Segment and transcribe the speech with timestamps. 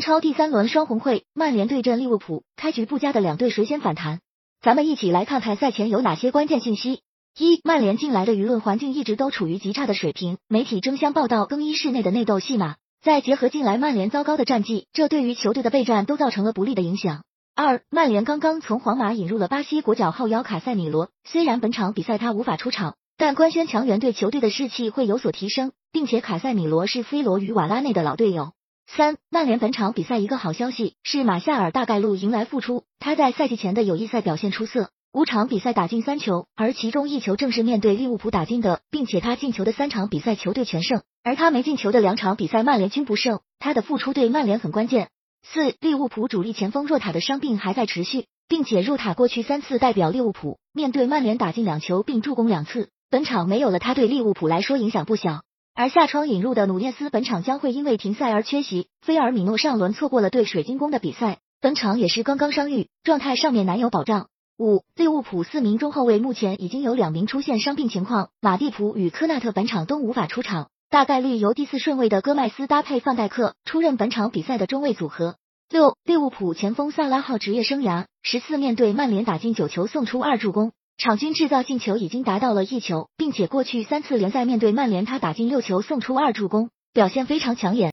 [0.00, 4.20] 英超第三轮双红会，曼联对阵利物浦，开局不佳的两队谁先反弹？
[4.62, 7.02] 咱们一起来看看赛前有哪些关键信息。
[7.38, 12.76] 一、曼联近来的舆论环境一直都处于极差的水平，媒体争相报道更衣室内的内斗戏码。
[13.02, 17.22] 再结合近来曼联糟糕的战绩，这对于球队的备战都造成了不利的影响。
[17.54, 28.52] 二、曼联刚刚从皇马引入了巴西国脚后腰卡塞米罗，虽然本场比赛他无法出场，但官宣强援对球队的士气会有所提升，并且卡塞米罗是 C 罗与瓦拉内的老队友。
[28.96, 45.10] 三、曼联本场比赛一个好消息是马夏尔大概率迎来复出，他在赛季前的友谊赛表现出色，五场比赛打进三球，而其中一球正是面对利物浦打进的，并且他进球的三场比赛球队全胜，而他没进球的两场比赛曼联均不胜，他的复出对曼联很关键。
[45.44, 55.42] 四、利物浦主力前锋若塔的伤病还在持续，并且若塔过去三次代表利物浦面对曼联打进两球并助攻两次，本场没有了他对利物浦来说影响不小。
[55.74, 64.28] 而下窗引入的努涅斯本场将会因为停赛而缺席，菲尔米诺上轮错过了对水晶宫的比赛，本场也是刚刚伤愈，状态上面难有保障。
[64.58, 75.36] 五，利物浦四名中后卫目前已经有两名出现伤病情况，马蒂普与科纳特本场都无法出场，大概率由第四顺位的戈麦斯搭配范戴克出任本场比赛的中卫组合。
[75.70, 80.72] 六，利物浦前锋萨拉赫职业生涯十四面对曼联打进九球，送出二助攻。
[81.00, 87.88] 场均制造进球已经达到了一球，并且过去三次联赛面对曼联，他打进六球，送出二助攻，表现非常抢眼。